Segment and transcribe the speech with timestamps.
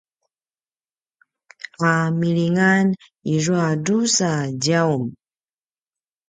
[1.91, 2.87] a milingan
[3.35, 4.31] izua drusa
[4.61, 5.03] djaum